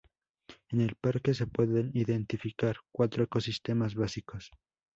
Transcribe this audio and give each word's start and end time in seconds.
En 0.71 0.81
el 0.81 0.95
parque 0.99 1.35
se 1.35 1.45
pueden 1.45 1.91
identificar 1.93 2.75
cuatro 2.91 3.23
ecosistemas 3.23 3.93
básicos. 3.93 4.49